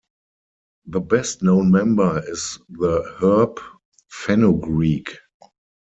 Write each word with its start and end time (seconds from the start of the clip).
The 0.87 0.99
best 0.99 1.43
known 1.43 1.69
member 1.69 2.23
is 2.27 2.57
the 2.69 3.03
herb 3.19 3.59
fenugreek. 4.09 5.15